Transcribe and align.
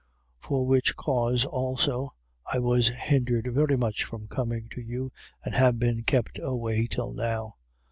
15:22. 0.41 0.47
For 0.47 0.65
which 0.65 0.95
cause 0.95 1.45
also, 1.45 2.15
I 2.51 2.57
was 2.57 2.87
hindered 2.87 3.53
very 3.53 3.77
much 3.77 4.03
from 4.03 4.27
coming 4.27 4.67
to 4.71 4.81
you 4.81 5.11
and 5.45 5.53
have 5.53 5.77
been 5.77 6.01
kept 6.01 6.39
away 6.39 6.87
till 6.87 7.13
now. 7.13 7.57